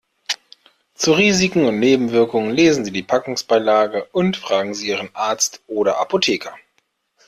Zu 0.95 1.13
Risiken 1.13 1.65
und 1.65 1.77
Nebenwirkungen 1.79 2.55
lesen 2.55 2.83
Sie 2.83 2.91
die 2.91 3.03
Packungsbeilage 3.03 4.05
und 4.05 4.35
fragen 4.35 4.73
Sie 4.73 4.87
Ihren 4.87 5.13
Arzt 5.13 5.61
oder 5.67 5.99
Apotheker. 5.99 6.55